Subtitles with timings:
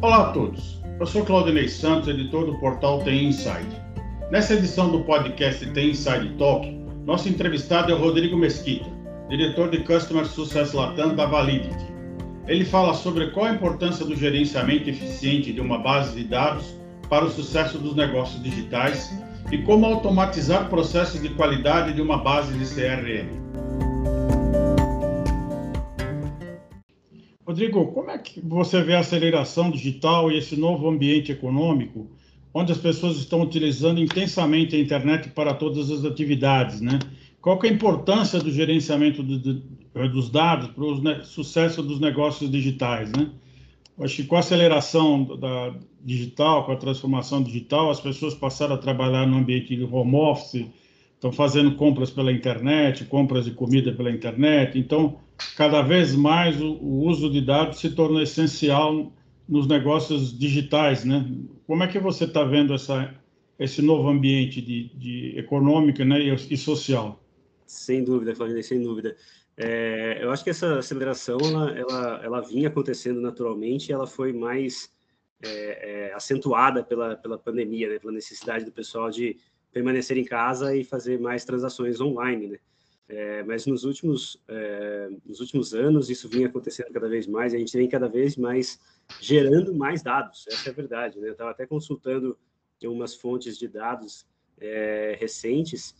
[0.00, 3.66] Olá a todos, eu sou Claudinei Santos, editor do portal Tem Inside.
[4.30, 6.70] Nessa edição do podcast Tem Inside Talk,
[7.04, 8.88] nosso entrevistado é o Rodrigo Mesquita,
[9.28, 11.84] diretor de Customer Success Latam da Validity.
[12.46, 16.78] Ele fala sobre qual a importância do gerenciamento eficiente de uma base de dados
[17.10, 19.12] para o sucesso dos negócios digitais
[19.50, 23.47] e como automatizar processos de qualidade de uma base de CRM.
[27.48, 32.06] Rodrigo, como é que você vê a aceleração digital e esse novo ambiente econômico,
[32.52, 36.98] onde as pessoas estão utilizando intensamente a internet para todas as atividades, né?
[37.40, 39.62] Qual é a importância do gerenciamento do, do,
[40.10, 43.30] dos dados para o né, sucesso dos negócios digitais, né?
[43.98, 45.74] Acho que com a aceleração da
[46.04, 50.66] digital, com a transformação digital, as pessoas passaram a trabalhar no ambiente de home office,
[51.14, 54.78] estão fazendo compras pela internet, compras de comida pela internet.
[54.78, 55.16] Então,
[55.56, 59.12] cada vez mais o, o uso de dados se torna essencial
[59.48, 61.26] nos negócios digitais, né?
[61.66, 63.14] Como é que você está vendo essa,
[63.58, 67.22] esse novo ambiente de, de econômico né, e, e social?
[67.66, 69.16] Sem dúvida, Claudinei, sem dúvida.
[69.56, 74.90] É, eu acho que essa aceleração ela, ela, ela vinha acontecendo naturalmente, ela foi mais
[75.42, 75.48] é,
[76.08, 79.36] é, acentuada pela, pela pandemia, né, pela necessidade do pessoal de
[79.72, 82.58] permanecer em casa e fazer mais transações online, né?
[83.08, 87.58] É, mas nos últimos, é, nos últimos anos isso vinha acontecendo cada vez mais, a
[87.58, 88.78] gente vem cada vez mais
[89.18, 91.18] gerando mais dados, essa é a verdade.
[91.18, 91.28] Né?
[91.28, 92.36] Eu estava até consultando
[92.84, 94.26] umas fontes de dados
[94.60, 95.94] é, recentes,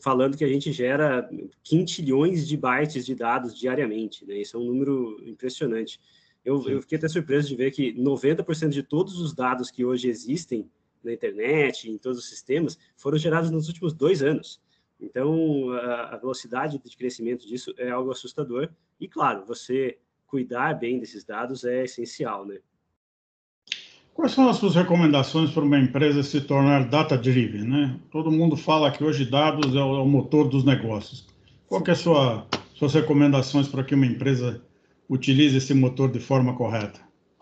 [0.00, 1.28] falando que a gente gera
[1.62, 4.36] quintilhões de bytes de dados diariamente, né?
[4.36, 5.98] isso é um número impressionante.
[6.44, 10.08] Eu, eu fiquei até surpreso de ver que 90% de todos os dados que hoje
[10.08, 10.70] existem
[11.02, 14.60] na internet, em todos os sistemas, foram gerados nos últimos dois anos.
[15.00, 18.68] Então, a, velocidade de crescimento disso é algo assustador.
[19.00, 22.58] E, claro, você cuidar bem desses dados é essencial, né?
[24.14, 28.00] Quais são as suas recomendações para uma empresa se tornar data-driven, né?
[28.10, 31.26] Todo mundo fala que hoje dados é o, é motor dos negócios.
[31.66, 32.46] Qual que é a sua
[32.80, 34.64] suas recomendações para que uma empresa
[35.06, 36.98] utilize esse motor de forma correta?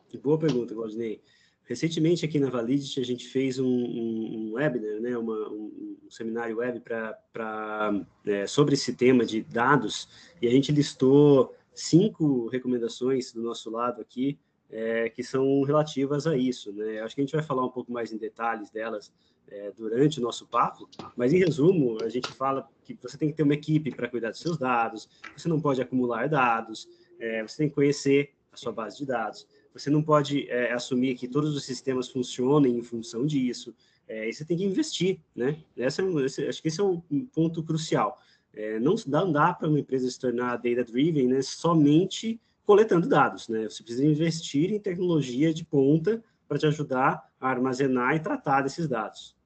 [0.09, 1.21] Que boa pergunta, Claudinei.
[1.69, 6.11] Recentemente, aqui na Validity, a gente fez um, um, um webinar, né, uma, um, um,
[6.11, 10.09] seminário web pra, é, sobre esse tema de dados,
[10.41, 14.39] e a gente listou cinco recomendações do nosso lado aqui,
[14.71, 16.73] é, que são relativas a isso.
[16.73, 17.01] Né?
[17.01, 19.13] Acho que a gente vai falar um pouco mais em detalhes delas
[19.51, 23.37] é, durante o nosso papo, mas em resumo, a gente fala que você tem que
[23.37, 26.89] ter uma equipe para cuidar dos seus dados, você não pode acumular dados,
[27.21, 29.47] é, você tem que conhecer a sua base de dados,
[29.79, 33.75] você não pode é, assumir que todos os sistemas funcionem em função disso.
[34.07, 35.57] É, você tem que investir, né?
[35.77, 37.01] Essa, esse, acho que esse é um
[37.33, 38.19] ponto crucial.
[38.55, 43.65] É, não dá, dá para uma empresa se tornar data-driven né, somente coletando dados, né?
[43.65, 48.89] Você precisa investir em tecnologia de ponta para te ajudar a armazenar e tratar desses
[48.89, 49.37] dados.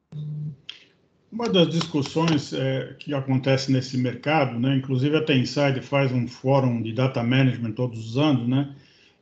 [1.31, 6.83] Uma das discussões é, que acontece nesse mercado, né, inclusive a Tenside faz um fórum
[6.83, 8.75] de data management todos os anos, né,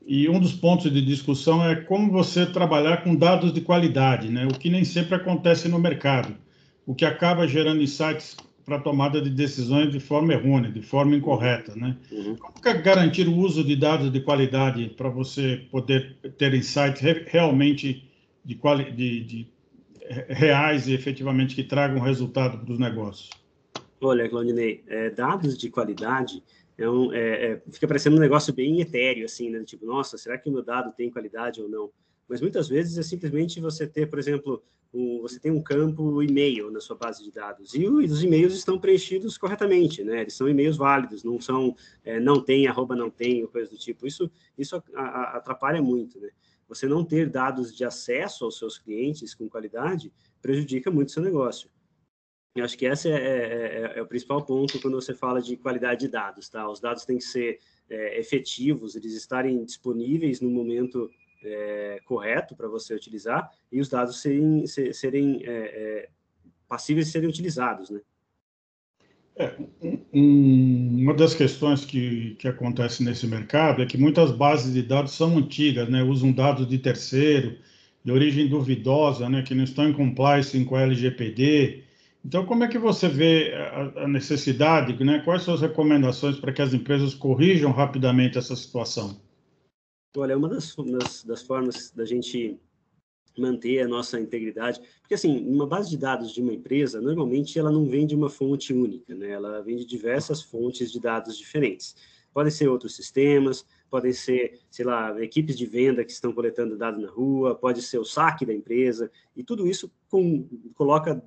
[0.06, 4.46] e um dos pontos de discussão é como você trabalhar com dados de qualidade, né?
[4.46, 6.34] o que nem sempre acontece no mercado,
[6.86, 11.74] o que acaba gerando insights para tomada de decisões de forma errônea, de forma incorreta.
[11.74, 11.96] Né?
[12.10, 12.36] Uhum.
[12.36, 18.08] Como é garantir o uso de dados de qualidade para você poder ter insights realmente
[18.44, 18.58] de,
[18.94, 19.46] de, de
[20.28, 23.30] reais e efetivamente que tragam resultado para os negócios?
[24.00, 26.42] Olha, Claudinei, é, dados de qualidade
[26.88, 29.62] um, é, é, fica parecendo um negócio bem etéreo, assim, né?
[29.64, 31.90] Tipo, nossa, será que o meu dado tem qualidade ou não?
[32.28, 36.70] Mas muitas vezes é simplesmente você ter, por exemplo, um, você tem um campo e-mail
[36.70, 40.22] na sua base de dados e os e-mails estão preenchidos corretamente, né?
[40.22, 43.76] Eles são e-mails válidos, não são é, não tem, arroba não tem, ou coisa do
[43.76, 44.06] tipo.
[44.06, 46.30] Isso, isso atrapalha muito, né?
[46.68, 51.22] Você não ter dados de acesso aos seus clientes com qualidade prejudica muito o seu
[51.22, 51.68] negócio.
[52.54, 55.56] Eu acho que esse é, é, é, é, o principal ponto quando você fala de
[55.56, 56.68] qualidade de dados, tá?
[56.68, 61.08] Os dados têm que ser é, efetivos, eles estarem disponíveis no momento
[61.44, 66.08] é, correto para você utilizar e os dados serem, serem é,
[66.68, 68.00] passíveis de serem utilizados, né?
[70.12, 75.12] Um, uma das questões que, que acontece nesse mercado é que muitas bases de dados
[75.12, 76.02] são antigas, né?
[76.02, 77.56] Usam dados de terceiro,
[78.04, 79.42] de origem duvidosa, né?
[79.42, 81.84] Que não estão em compliance com a LGPD,
[82.24, 83.54] então, como é que você vê
[83.96, 85.20] a, necessidade, né?
[85.24, 89.20] quais são as recomendações para que as empresas corrijam rapidamente essa situação?
[90.16, 92.60] Olha, uma das, das, das formas da gente
[93.38, 97.70] manter a nossa integridade, porque assim, uma base de dados de uma empresa, normalmente ela
[97.70, 99.30] não vem de uma fonte única, né?
[99.30, 101.94] Ela vem de diversas fontes de dados diferentes.
[102.34, 107.02] Podem ser outros sistemas, podem ser, sei lá, equipes de venda que estão coletando dados
[107.02, 111.22] na rua, pode ser o saque da empresa, e tudo isso com, coloca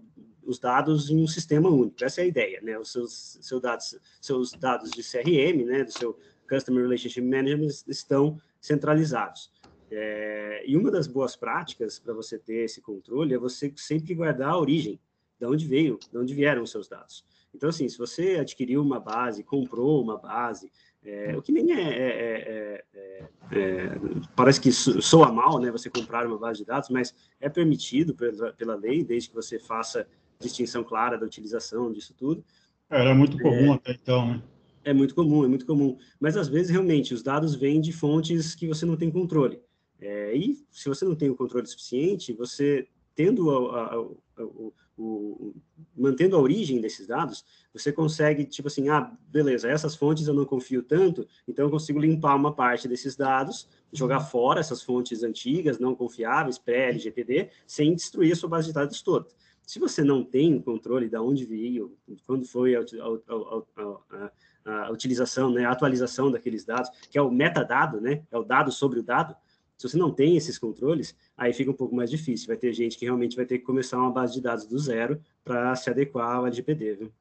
[0.46, 2.04] os dados em um sistema único.
[2.04, 2.78] Essa é a ideia, né?
[2.78, 6.18] Os seus, seus, dados, seus dados de CRM, né, do seu
[6.50, 9.52] Customer Relationship Management, estão centralizados.
[9.92, 14.50] É, e uma das boas práticas para você ter esse controle é você sempre guardar
[14.50, 15.00] a origem,
[15.40, 17.24] de onde veio, de onde vieram os seus dados.
[17.54, 20.72] Então, assim, se você adquiriu uma base, comprou uma base,
[21.06, 23.12] é, o que nem é, é, é,
[23.52, 24.00] é
[24.36, 28.54] parece que soa mal, né, você comprar uma base de dados, mas é permitido pela,
[28.54, 30.08] pela lei, desde que você faça
[30.44, 32.44] distinção clara da utilização disso tudo.
[32.90, 34.44] Era muito comum até então, né?
[34.86, 35.98] É muito comum, é muito comum.
[36.20, 39.62] Mas às vezes, realmente, os dados vêm de fontes que você não tem controle.
[40.00, 44.74] É, e se você não tem o controle suficiente, você tendo a, a, a, o,
[44.98, 45.56] o,
[45.96, 50.46] mantendo a origem desses dados, você consegue, tipo assim, ah, beleza, essas fontes eu não
[50.46, 54.26] confio tanto, então eu consigo limpar uma parte desses dados, jogar uhum.
[54.26, 59.28] fora essas fontes antigas, não confiáveis, pré-LGPD, sem destruir a sua base de dados toda.
[59.66, 64.32] Se você não tem controle de onde veio, quando foi a, a,
[64.66, 68.44] a, a utilização, né, a atualização daqueles dados, que é o metadado, né, é o
[68.44, 69.36] dado sobre o dado,
[69.78, 72.48] se você não tem esses controles, aí fica um pouco mais difícil.
[72.48, 75.20] Vai ter gente que realmente vai ter que começar uma base de dados do zero
[75.44, 77.12] para se adequar ao LGPD, viu?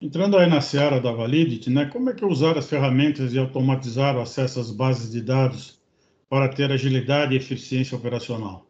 [0.00, 4.16] Entrando aí na seara da Validity, né, como é que usar as ferramentas e automatizar
[4.16, 5.82] o acesso às bases de dados
[6.28, 8.67] para ter agilidade e eficiência operacional?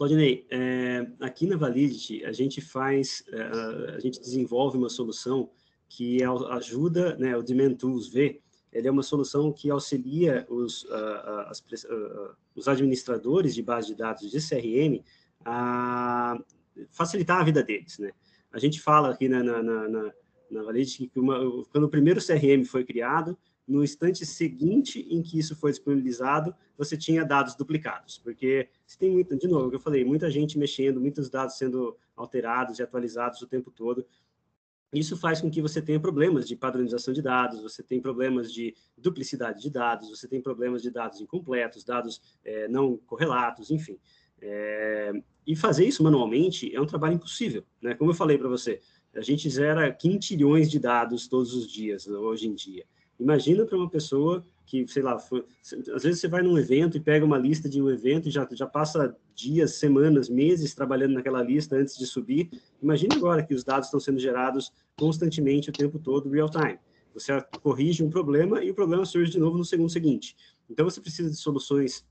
[0.00, 3.42] Claudinei, é, aqui na Validity a gente faz, é,
[3.96, 5.50] a gente desenvolve uma solução
[5.90, 8.40] que ajuda, né, o Demand Tools V,
[8.72, 13.94] ele é uma solução que auxilia os, uh, as, uh, os administradores de base de
[13.94, 15.04] dados de CRM
[15.44, 16.38] a
[16.92, 18.10] facilitar a vida deles, né?
[18.50, 20.12] A gente fala aqui na, na, na,
[20.50, 23.36] na, Validity que uma, quando o primeiro CRM foi criado,
[23.70, 29.10] no instante seguinte em que isso foi disponibilizado, você tinha dados duplicados, porque se tem
[29.12, 33.40] muito, de novo, que eu falei, muita gente mexendo, muitos dados sendo alterados e atualizados
[33.40, 34.04] o tempo todo,
[34.92, 38.74] isso faz com que você tenha problemas de padronização de dados, você tem problemas de
[38.98, 44.00] duplicidade de dados, você tem problemas de dados incompletos, dados é, não correlatos, enfim.
[44.42, 45.12] É,
[45.46, 47.94] e fazer isso manualmente é um trabalho impossível, né?
[47.94, 48.80] Como eu falei para você,
[49.14, 52.84] a gente zera quintilhões de dados todos os dias, hoje em dia.
[53.20, 55.44] Imagina para uma pessoa que, sei lá, foi,
[55.94, 58.48] às vezes você vai num evento e pega uma lista de um evento e já,
[58.52, 62.48] já passa dias, semanas, meses trabalhando naquela lista antes de subir.
[62.80, 66.78] Imagina agora que os dados estão sendo gerados constantemente o tempo todo, real time.
[67.12, 67.32] Você
[67.62, 70.36] corrige um problema e o problema surge de novo no segundo seguinte.
[70.68, 72.06] Então você precisa de soluções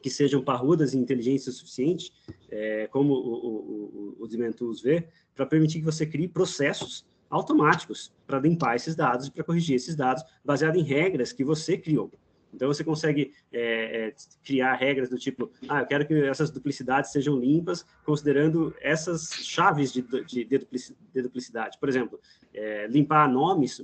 [0.00, 2.12] que sejam parrudas e inteligentes o suficiente,
[2.48, 8.40] é, como o, o, o, o vê, para permitir que você crie processos automáticos para
[8.40, 12.10] limpar esses dados e para corrigir esses dados, baseado em regras que você criou.
[12.52, 17.12] Então, você consegue é, é, criar regras do tipo, ah, eu quero que essas duplicidades
[17.12, 21.78] sejam limpas, considerando essas chaves de, de, de duplicidade.
[21.78, 22.18] Por exemplo,
[22.52, 23.80] é, limpar nomes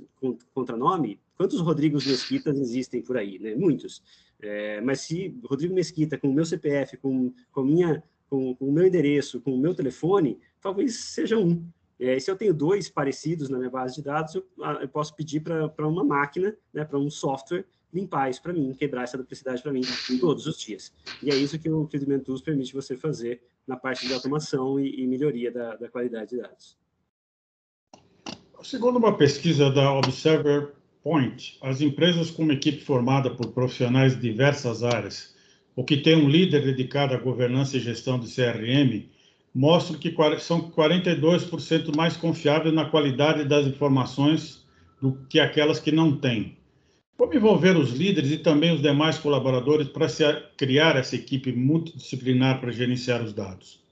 [0.53, 3.39] contra nome, quantos Rodrigos Mesquitas existem por aí?
[3.39, 3.55] Né?
[3.55, 4.03] Muitos.
[4.39, 8.71] É, mas se Rodrigo Mesquita, com o meu CPF, com, com, minha, com, com o
[8.71, 11.65] meu endereço, com o meu telefone, talvez seja um.
[11.99, 15.15] É, se eu tenho dois parecidos na minha base de dados, eu, ah, eu posso
[15.15, 19.61] pedir para uma máquina, né, para um software, limpar isso para mim, quebrar essa duplicidade
[19.61, 19.81] para mim
[20.19, 20.93] todos os dias.
[21.23, 25.01] E é isso que o Crediment Tools permite você fazer na parte de automação e,
[25.01, 26.77] e melhoria da, da, qualidade de dados.
[28.63, 34.21] Segundo uma pesquisa da Observer Point, as empresas com uma equipe formada por profissionais de
[34.21, 35.35] diversas áreas,
[35.75, 39.09] ou que tem um líder dedicado à governança e gestão de CRM,
[39.57, 44.63] mostram que são 42% mais confiáveis na qualidade das informações
[45.01, 46.55] do que aquelas que não têm.
[47.17, 50.07] Como envolver os líderes e também os demais colaboradores para
[50.55, 53.83] criar essa equipe multidisciplinar para gerenciar os dados?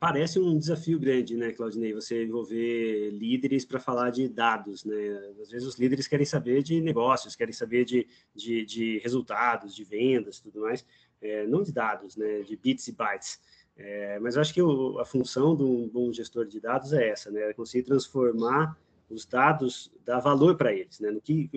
[0.00, 1.92] Parece um desafio grande, né, Claudinei?
[1.92, 4.96] Você envolver líderes para falar de dados, né?
[5.40, 9.84] Às vezes os líderes querem saber de negócios, querem saber de, de, de resultados, de
[9.84, 10.84] vendas, tudo mais,
[11.22, 12.40] é, não de dados, né?
[12.40, 13.40] De bits e bytes.
[13.78, 17.10] É, mas eu acho que o, a função de um bom gestor de dados é
[17.10, 17.50] essa, né?
[17.50, 18.76] É conseguir transformar
[19.08, 21.12] os dados, dar valor para eles, né?
[21.12, 21.48] No que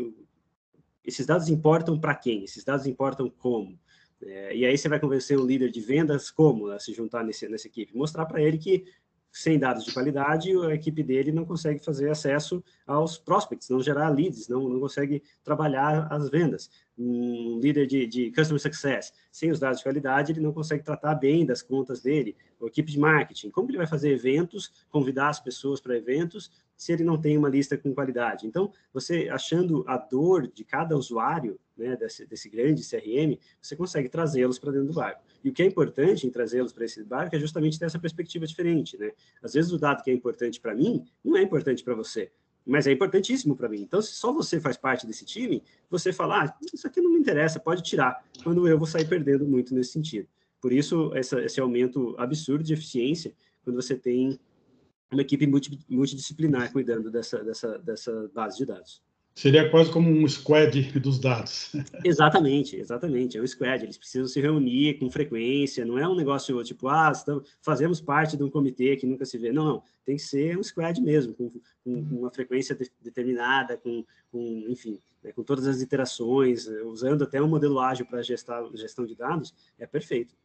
[1.04, 2.44] esses dados importam para quem?
[2.44, 3.78] Esses dados importam como?
[4.22, 7.50] É, e aí você vai convencer um líder de vendas como a se juntar nesse,
[7.50, 7.98] nessa equipe?
[7.98, 8.86] Mostrar para ele que
[9.32, 14.10] sem dados de qualidade, a equipe dele não consegue fazer acesso aos prospects, não gerar
[14.10, 16.70] leads, não, não consegue trabalhar as vendas.
[17.03, 21.15] Um líder de, de Customer Success, sem os dados de qualidade, ele não consegue tratar
[21.15, 23.50] bem das contas dele, a equipe de marketing.
[23.50, 27.50] Como ele vai fazer eventos, convidar as pessoas para eventos, se ele não tem uma
[27.50, 28.46] lista com qualidade?
[28.46, 34.10] Então, você achando a dor de cada usuário, né, desse, desse grande CRM, você consegue
[34.10, 35.24] trazê-los para dentro do barco.
[35.43, 38.46] E o que é importante em trazê-los para esse barco é justamente ter essa perspectiva
[38.46, 39.12] diferente, né?
[39.41, 42.31] Às vezes o dado que é importante para mim não é importante para você,
[42.65, 43.82] mas é importantíssimo para mim.
[43.82, 47.20] Então, se só você faz parte desse time, você fala, ah, isso aqui não me
[47.20, 50.27] interessa, pode tirar, quando eu vou sair perdendo muito nesse sentido.
[50.62, 54.39] Por isso, essa, esse aumento absurdo de eficiência, quando você tem
[55.12, 55.46] uma equipe
[55.89, 59.01] multidisciplinar cuidando dessa, dessa, dessa base de dados.
[59.34, 61.72] Seria quase como um squad dos dados.
[62.04, 63.38] Exatamente, exatamente.
[63.38, 63.84] É um squad.
[63.84, 65.86] Eles precisam se reunir com frequência.
[65.86, 69.38] Não é um negócio tipo, ah, estamos, fazemos parte de um comitê que nunca se
[69.38, 69.52] vê.
[69.52, 69.84] Não, não.
[70.06, 71.50] Tem que ser um squad mesmo, com,
[71.84, 77.42] com uma frequência de, determinada, com, com enfim, né, com todas as iterações, usando até
[77.42, 79.54] um modelo ágil para gestão de dados.
[79.80, 80.36] É perfeito.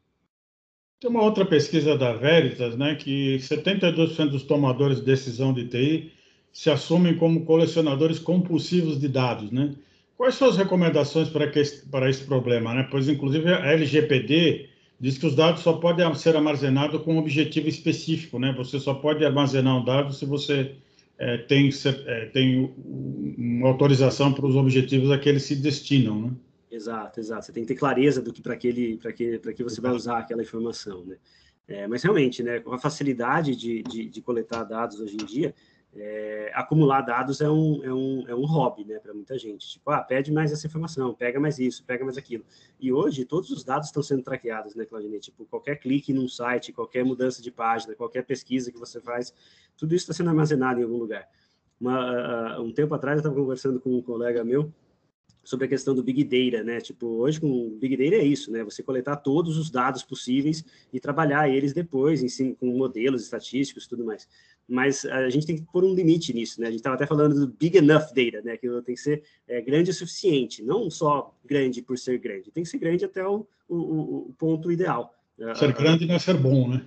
[1.00, 6.15] Tem uma outra pesquisa da Veritas, né, que 72% dos tomadores de decisão de TI
[6.56, 9.74] se assumem como colecionadores compulsivos de dados, né?
[10.16, 12.88] Quais são as recomendações para, que, para esse problema, né?
[12.90, 14.66] Pois, inclusive, a LGPD
[14.98, 18.54] diz que os dados só podem ser armazenados com um objetivo específico, né?
[18.56, 20.74] Você só pode armazenar um dado se você
[21.18, 21.68] é, tem,
[22.06, 22.74] é, tem
[23.36, 26.30] uma autorização para os objetivos a que eles se destinam, né?
[26.70, 27.44] Exato, exato.
[27.44, 29.92] Você tem que ter clareza do que para aquele, para que, para que você vai
[29.92, 31.16] usar aquela informação, né?
[31.68, 35.54] É, mas realmente, né, com a facilidade de, de, de coletar dados hoje em dia,
[35.94, 39.68] é, acumular dados é um, é um, é um hobby, né, para muita gente.
[39.68, 42.44] Tipo, ah, pede mais essa informação, pega mais isso, pega mais aquilo.
[42.78, 45.20] E hoje, todos os dados estão sendo traqueados, né, Claudinei?
[45.20, 49.32] Tipo, qualquer clique num site, qualquer mudança de página, qualquer pesquisa que você faz,
[49.76, 51.28] tudo isso está sendo armazenado em algum lugar.
[51.80, 54.72] Uma, uh, um tempo atrás, eu estava conversando com um colega meu,
[55.46, 56.80] sobre a questão do Big Data, né?
[56.80, 58.64] Tipo, hoje com Big Data é isso, né?
[58.64, 63.84] Você coletar todos os dados possíveis e trabalhar eles depois, em si, com modelos estatísticos
[63.84, 64.28] e tudo mais.
[64.68, 66.66] Mas a gente tem que pôr um limite nisso, né?
[66.66, 68.56] A gente estava até falando do Big Enough Data, né?
[68.56, 72.64] Que tem que ser é, grande o suficiente, não só grande por ser grande, tem
[72.64, 75.15] que ser grande até o, o, o ponto ideal.
[75.54, 76.82] Ser grande não é ser bom, né?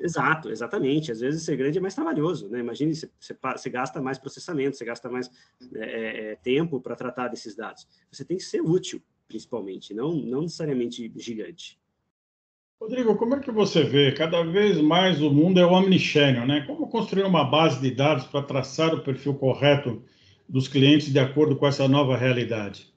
[0.00, 1.12] Exato, exatamente.
[1.12, 2.58] Às vezes ser grande é mais trabalhoso, né?
[2.58, 5.30] Imagine, você, você gasta mais processamento, você gasta mais
[5.76, 7.86] é, é, é tempo para tratar desses dados.
[8.10, 11.78] Você tem que ser útil, principalmente, não, não necessariamente gigante.
[12.80, 14.10] Rodrigo, como é que você vê?
[14.10, 16.64] Cada vez mais o mundo é o omnichannel, né?
[16.66, 20.02] Como construir uma base de dados para traçar o perfil correto
[20.48, 22.91] dos clientes de acordo com essa nova realidade?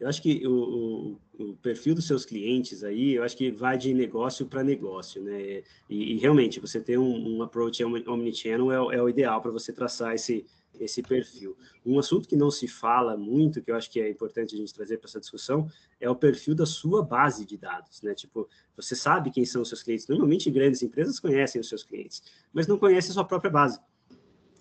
[0.00, 3.76] Eu acho que o, o, o, perfil dos seus clientes aí, eu acho que vai
[3.76, 5.62] de negócio para negócio, né?
[5.90, 9.72] E, e, realmente, você ter um, um approach omnichannel é, é o ideal para você
[9.72, 10.46] traçar esse,
[10.78, 11.56] esse perfil.
[11.84, 14.72] Um assunto que não se fala muito, que eu acho que é importante a gente
[14.72, 15.68] trazer para essa discussão,
[16.00, 18.14] é o perfil da sua base de dados, né?
[18.14, 20.06] Tipo, você sabe quem são os seus clientes.
[20.06, 23.80] Normalmente, grandes empresas conhecem os seus clientes, mas não conhecem a sua própria base.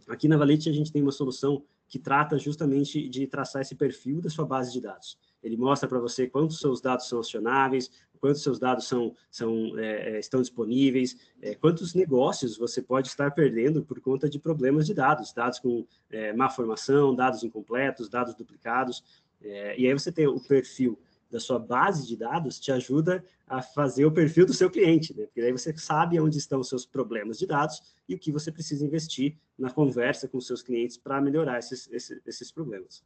[0.08, 4.22] Aqui na Valete, a gente tem uma solução que trata justamente de traçar esse perfil
[4.22, 5.18] da sua base de dados.
[5.42, 7.90] Ele mostra para você quantos seus dados são acionáveis,
[8.20, 13.32] quantos seus dados são, são, é, é, estão disponíveis, é, quantos negócios você pode estar
[13.32, 18.36] perdendo por conta de problemas de dados, dados com é, má formação, dados incompletos, dados
[18.36, 19.04] duplicados.
[19.42, 23.62] É, e aí você tem o perfil da sua base de dados te ajuda a
[23.62, 25.26] fazer o perfil do seu cliente, né?
[25.26, 28.52] Porque aí você sabe onde estão os seus problemas de dados e o que você
[28.52, 33.04] precisa investir na conversa com os seus clientes para melhorar esses, esses, esses problemas.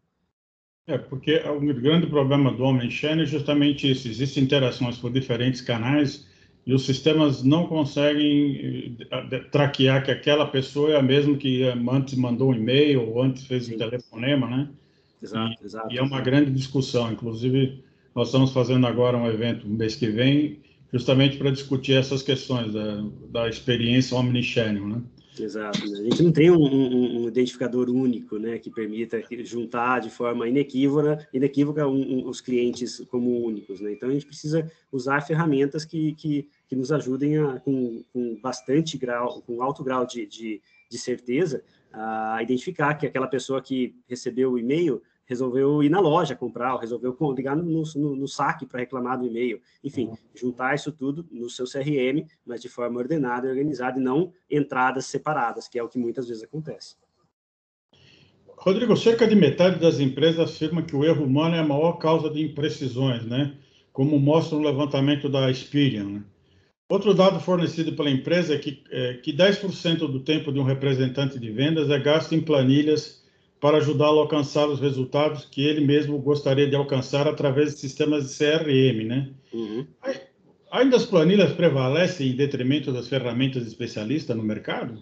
[0.88, 6.28] É, porque o grande problema do Omnichannel é justamente isso, existem interações por diferentes canais
[6.66, 12.16] e os sistemas não conseguem eh, traquear que aquela pessoa é a mesma que antes
[12.16, 14.70] mandou um e-mail ou antes fez um telefonema, né?
[15.22, 15.94] Exato, e, exato.
[15.94, 17.84] E é uma grande discussão, inclusive
[18.16, 20.60] nós estamos fazendo agora um evento no mês que vem
[20.92, 25.02] justamente para discutir essas questões da, da experiência Omnichannel, né?
[25.40, 25.80] Exato.
[25.90, 26.00] Né?
[26.00, 30.48] A gente não tem um, um, um, identificador único, né, que permita juntar de forma
[30.48, 33.94] inequívoca, inequívoca um, os clientes como únicos, né?
[33.94, 38.98] Então a gente precisa usar ferramentas que, que, que nos ajudem a, com, com bastante
[38.98, 41.64] grau, com alto grau de, de, de certeza,
[41.94, 46.80] a identificar que aquela pessoa que recebeu o e-mail resolveu ir na loja comprar, ou
[46.80, 49.62] resolveu ligar no, no, no saque para reclamar do e-mail.
[49.84, 50.18] Enfim, uhum.
[50.36, 55.06] juntar isso tudo no seu CRM, mas de forma ordenada e organizada, e não entradas
[55.06, 56.96] separadas, que é o que muitas vezes acontece.
[58.58, 62.30] Rodrigo, cerca de metade das empresas afirma que o erro humano é a maior causa
[62.30, 63.58] de imprecisões, né?
[63.92, 66.06] Como mostra o levantamento da Experian.
[66.06, 66.24] Né?
[66.88, 71.40] Outro dado fornecido pela empresa é que, é, que 10% do tempo de um representante
[71.40, 73.21] de vendas é gasto em planilhas
[73.62, 78.28] para ajudá-lo a alcançar os resultados que ele mesmo gostaria de alcançar através de sistemas
[78.28, 79.30] de CRM, né?
[79.54, 79.86] Uhum.
[80.72, 84.98] Ainda as planilhas prevalecem em detrimento das ferramentas especialistas no mercado?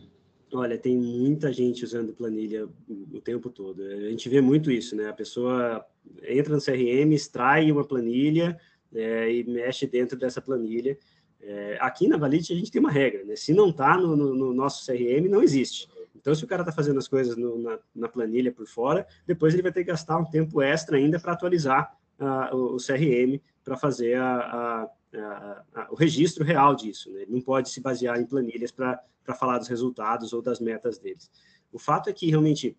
[0.51, 2.68] Olha, tem muita gente usando planilha
[3.13, 3.82] o tempo todo.
[3.82, 5.08] A gente vê muito isso, né?
[5.08, 5.86] A pessoa
[6.28, 8.60] entra no CRM, extrai uma planilha
[8.94, 10.98] é, e mexe dentro dessa planilha.
[11.42, 13.36] É, aqui na Valide a gente tem uma regra, né?
[13.36, 15.88] Se não está no, no, no, nosso CRM, não existe.
[16.19, 19.53] Então, se o cara está fazendo as coisas no, na, na, planilha por fora, depois
[19.53, 23.39] ele vai ter que gastar um tempo extra ainda para atualizar uh, o, o, CRM
[23.63, 27.11] para fazer a, a, a, o registro real disso.
[27.11, 27.21] Né?
[27.21, 29.01] Ele não pode se basear em planilhas para
[29.38, 31.31] falar dos resultados ou das metas deles.
[31.71, 32.75] O fato é que realmente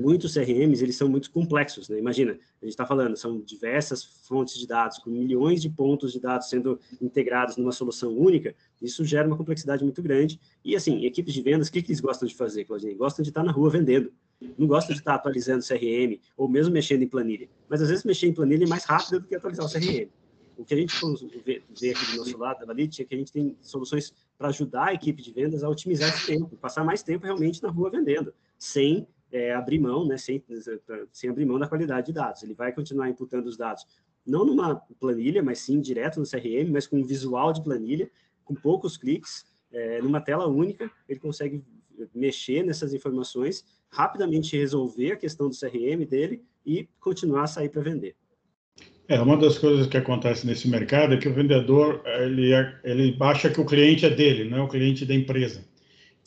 [0.00, 1.98] muitos CRMs eles são muito complexos, né?
[1.98, 6.20] Imagina, a gente está falando, são diversas fontes de dados, com milhões de pontos de
[6.20, 10.40] dados sendo integrados numa solução única, isso gera uma complexidade muito grande.
[10.64, 12.94] E assim, equipes de vendas, o que, que eles gostam de fazer, Claudinei?
[12.94, 14.12] Gostam de estar na rua vendendo.
[14.58, 17.48] Não gostam de estar atualizando CRM, ou mesmo mexendo em planilha.
[17.68, 20.08] Mas às vezes mexer em planilha é mais rápido do que atualizar o CRM.
[20.56, 20.94] O que a gente
[21.44, 24.48] vê, vê aqui do nosso lado da Valite é que a gente tem soluções para
[24.48, 27.90] ajudar a equipe de vendas a otimizar esse tempo, passar mais tempo realmente na rua
[27.90, 30.44] vendendo, sem é, abrir mão, né, sem,
[31.10, 32.42] sem abrir mão da qualidade de dados.
[32.42, 33.84] Ele vai continuar imputando os dados,
[34.24, 38.10] não numa planilha, mas sim direto no CRM, mas com um visual de planilha,
[38.44, 41.64] com poucos cliques, é, numa tela única, ele consegue
[42.14, 47.82] mexer nessas informações, rapidamente resolver a questão do CRM dele e continuar a sair para
[47.82, 48.14] vender.
[49.08, 53.16] É, uma das coisas que acontece nesse mercado é que o vendedor, ele, é, ele
[53.20, 55.64] acha que o cliente é dele, não é o cliente da empresa.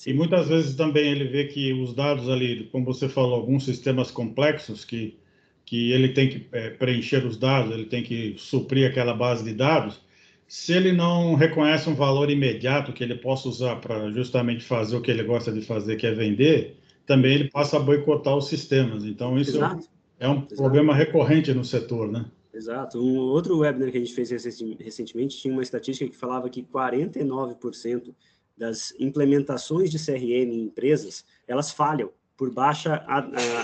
[0.05, 4.11] E muitas vezes também ele vê que os dados ali, como você falou, alguns sistemas
[4.11, 5.17] complexos que,
[5.65, 9.53] que ele tem que é, preencher os dados, ele tem que suprir aquela base de
[9.53, 10.01] dados,
[10.47, 15.01] se ele não reconhece um valor imediato que ele possa usar para justamente fazer o
[15.01, 19.03] que ele gosta de fazer, que é vender, também ele passa a boicotar os sistemas.
[19.05, 19.87] Então, isso Exato.
[20.19, 20.55] é um Exato.
[20.55, 22.25] problema recorrente no setor, né?
[22.53, 22.99] Exato.
[22.99, 28.13] Um outro webinar que a gente fez recentemente tinha uma estatística que falava que 49%
[28.57, 33.05] das implementações de CRM em empresas, elas falham por baixa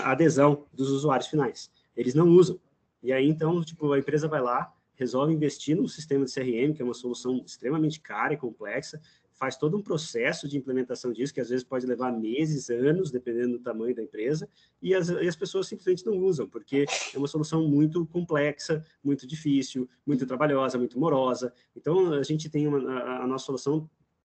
[0.04, 1.70] adesão dos usuários finais.
[1.96, 2.58] Eles não usam.
[3.02, 6.82] E aí, então, tipo, a empresa vai lá, resolve investir num sistema de CRM, que
[6.82, 9.00] é uma solução extremamente cara e complexa,
[9.42, 13.58] faz todo um processo de implementação disso, que às vezes pode levar meses, anos, dependendo
[13.58, 14.48] do tamanho da empresa,
[14.80, 19.26] e as, e as pessoas simplesmente não usam, porque é uma solução muito complexa, muito
[19.26, 21.52] difícil, muito trabalhosa, muito morosa.
[21.74, 23.90] Então, a gente tem uma, a, a nossa solução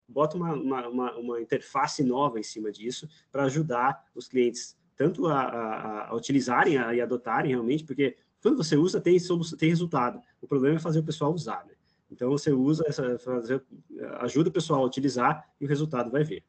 [0.08, 5.26] bota uma, uma, uma, uma interface nova em cima disso para ajudar os clientes tanto
[5.26, 9.16] a, a, a utilizarem e adotarem realmente, porque quando você usa, tem,
[9.58, 10.20] tem resultado.
[10.40, 11.72] O problema é fazer o pessoal usar, né?
[12.10, 13.18] Então, você usa, essa,
[14.20, 16.44] ajuda o pessoal a utilizar e o resultado vai ver.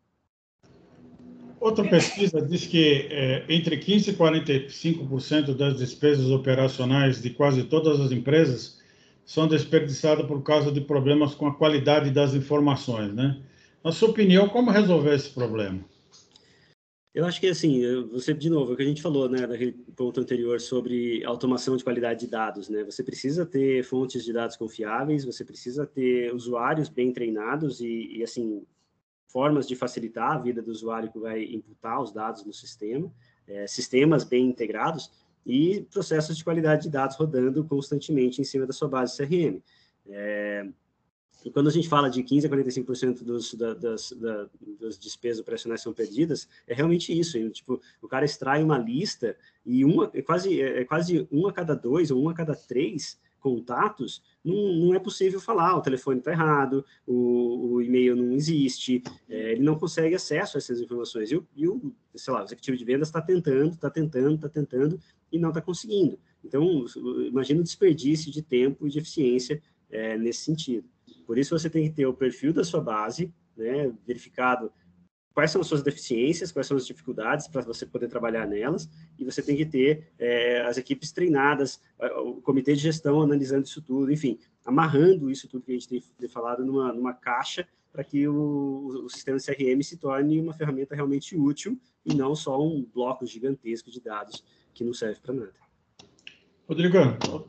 [1.60, 8.00] Outra pesquisa diz que é, entre 15% e 45% das despesas operacionais de quase todas
[8.00, 8.80] as empresas
[9.25, 13.41] são desperdiçadas por causa de problemas com a qualidade das informações, né?
[13.83, 15.83] Na sua opinião, como resolver esse problema?
[17.13, 19.71] Eu acho que, assim, você, de novo, é o que a gente falou, né, naquele
[19.71, 22.83] ponto anterior sobre automação de qualidade de dados, né?
[22.83, 28.23] Você precisa ter fontes de dados confiáveis, você precisa ter usuários bem treinados e, e
[28.23, 28.63] assim,
[29.27, 33.09] formas de facilitar a vida do usuário que vai imputar os dados no sistema,
[33.47, 35.09] é, sistemas bem integrados,
[35.45, 39.62] e processos de qualidade de dados rodando constantemente em cima da sua base CRM.
[40.08, 40.67] É,
[41.45, 45.39] e quando a gente fala de 15% a 45% dos, da, das, da, das despesas
[45.39, 47.38] operacionais são perdidas, é realmente isso.
[47.51, 51.53] Tipo, o cara extrai uma lista e uma, é, quase, é, é quase um a
[51.53, 56.17] cada dois ou um a cada três contatos, não, não é possível falar, o telefone
[56.17, 61.29] está errado, o, o, e-mail não existe, é, ele não consegue acesso a essas informações.
[61.29, 64.49] E o, e o sei lá, o executivo de vendas está tentando, está tentando, está
[64.49, 64.99] tentando
[65.31, 66.17] e não está conseguindo.
[66.43, 66.86] Então,
[67.27, 70.89] imagina o desperdício de tempo e de eficiência é, nesse sentido.
[71.27, 74.71] Por isso, você tem que ter o perfil da sua base, né, verificado
[75.36, 79.26] quais são as suas deficiências, quais são as dificuldades para você poder trabalhar nelas, e
[79.26, 81.82] você tem que ter é, as equipes treinadas,
[82.24, 86.02] o comitê de gestão analisando isso tudo, enfim, amarrando isso tudo que a gente tem,
[86.17, 90.95] tem falado numa, numa caixa para que o, o, sistema CRM se torne uma ferramenta
[90.95, 94.43] realmente útil e não só um bloco gigantesco de dados
[94.74, 95.54] que não serve para nada.
[96.67, 96.98] Rodrigo,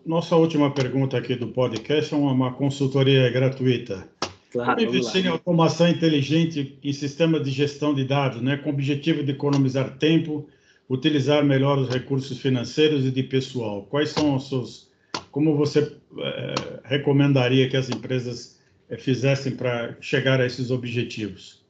[0.04, 4.08] nossa última pergunta aqui do podcast é uma, uma consultoria gratuita.
[4.56, 9.22] Claro, investir em automação inteligente em sistemas de gestão de dados, né, com o objetivo
[9.22, 10.48] de economizar tempo,
[10.88, 13.86] utilizar melhor os recursos financeiros e de pessoal?
[13.90, 14.90] Quais são os seus,
[15.30, 21.64] como você é, recomendaria que as empresas eh, fizessem para chegar a esses objetivos?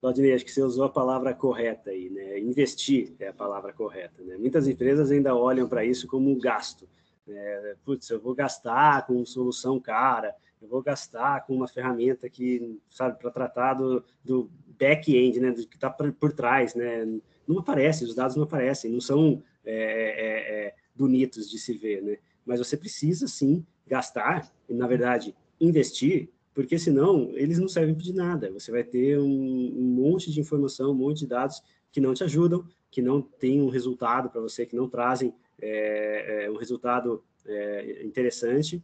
[0.00, 2.38] Claudinei, acho que você usou a palavra correta aí, né?
[2.38, 4.36] Investir é a palavra correta, né?
[4.36, 6.86] Muitas empresas ainda olham para isso como um gasto.
[7.26, 7.74] Né?
[7.84, 13.18] Putz, eu vou gastar com solução cara, eu vou gastar com uma ferramenta que, sabe,
[13.18, 15.50] para tratar do, do back-end, né?
[15.50, 17.04] Do que está por, trás, né?
[17.46, 22.02] Não aparece, os dados não aparecem, não são é, é, é, bonitos de se ver,
[22.02, 22.18] né?
[22.44, 28.14] Mas você precisa, sim, gastar, e, na verdade, investir porque senão eles não servem de
[28.14, 28.50] nada.
[28.50, 32.24] Você vai ter um, um, monte de informação, um monte de dados que não te
[32.24, 37.22] ajudam, que não têm um resultado para você, que não trazem é, é, um resultado
[37.44, 38.82] é, interessante.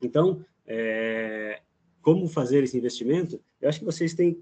[0.00, 1.60] Então, é,
[2.00, 3.40] como fazer esse investimento?
[3.60, 4.38] Eu acho que vocês têm,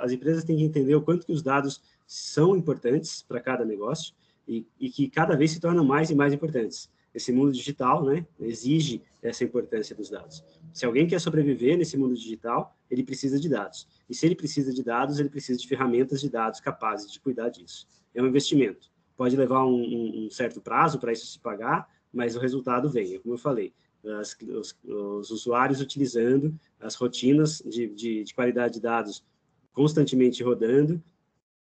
[0.00, 4.14] as empresas têm que entender o quanto que os dados são importantes para cada negócio
[4.46, 8.26] e, e que cada vez se tornam mais e mais importantes esse mundo digital, né,
[8.40, 10.44] exige essa importância dos dados.
[10.72, 13.88] Se alguém quer sobreviver nesse mundo digital, ele precisa de dados.
[14.08, 17.48] E se ele precisa de dados, ele precisa de ferramentas de dados capazes de cuidar
[17.48, 17.86] disso.
[18.14, 18.90] É um investimento.
[19.16, 23.14] Pode levar um, um, certo prazo para isso se pagar, mas o resultado vem.
[23.14, 23.72] É como eu falei,
[24.04, 29.24] as, os, os, usuários utilizando as rotinas de, de, de qualidade de dados
[29.72, 31.02] constantemente rodando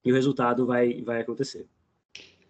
[0.03, 1.65] e o resultado vai, vai acontecer.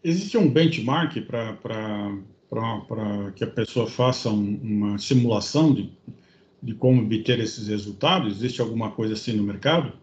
[0.03, 5.91] Existe um benchmark para que a pessoa faça um, uma simulação de,
[6.61, 8.37] de como obter esses resultados?
[8.37, 9.93] Existe alguma coisa assim no mercado?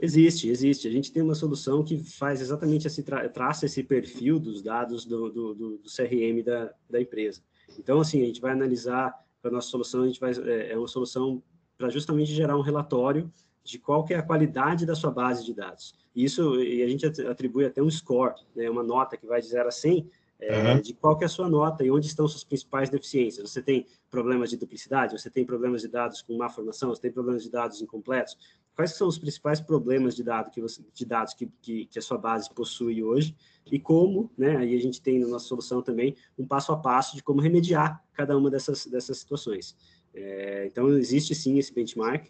[0.00, 0.88] Existe, existe.
[0.88, 5.04] A gente tem uma solução que faz exatamente esse tra traça esse perfil dos dados
[5.04, 7.40] do, do, do, do CRM da, da empresa.
[7.78, 10.88] Então, assim, a gente vai analisar a nossa solução, a gente vai é, é uma
[10.88, 11.42] solução
[11.76, 13.30] para justamente gerar um relatório
[13.64, 15.94] de qual que é a qualidade da sua base de dados.
[16.14, 19.68] Isso e a gente atribui até um score, né, uma nota que vai de 0
[19.68, 20.10] a 100
[20.42, 20.80] é, uhum.
[20.80, 23.48] de qual é a sua nota e onde estão suas principais deficiências.
[23.48, 27.12] Você tem problemas de duplicidade, você tem problemas de dados com má formação, você tem
[27.12, 28.36] problemas de dados incompletos.
[28.74, 32.02] Quais são os principais problemas de, dado que você, de dados que, que, que, a
[32.02, 33.36] sua base possui hoje
[33.70, 37.14] e como, né, aí a gente tem na nossa solução também um passo a passo
[37.14, 39.76] de como remediar cada uma dessas, dessas situações.
[40.14, 42.26] É, então, existe sim esse benchmark.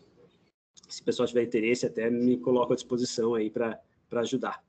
[0.88, 3.80] Se o pessoal tiver interesse, até me coloco à disposição aí para
[4.12, 4.62] ajudar.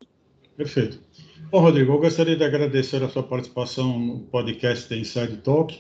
[0.56, 1.02] Perfeito.
[1.50, 5.76] Bom, Rodrigo, eu gostaria de agradecer a sua participação no podcast da Inside Talk.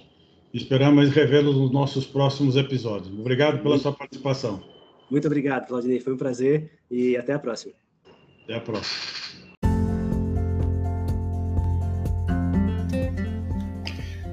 [0.53, 3.11] Esperamos revê-lo nos nossos próximos episódios.
[3.17, 4.72] Obrigado pela sua participação.
[5.09, 5.99] Muito obrigado, Claudinei.
[5.99, 7.73] Foi um prazer e até a próxima.
[8.43, 9.23] Até a próxima.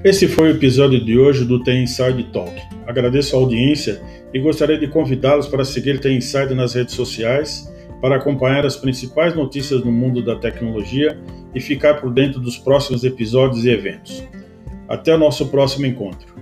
[0.03, 2.59] Esse foi o episódio de hoje do The Inside Talk.
[2.87, 4.01] Agradeço a audiência
[4.33, 9.35] e gostaria de convidá-los para seguir The Inside nas redes sociais para acompanhar as principais
[9.35, 11.19] notícias no mundo da tecnologia
[11.53, 14.27] e ficar por dentro dos próximos episódios e eventos.
[14.89, 16.33] Até o nosso próximo encontro.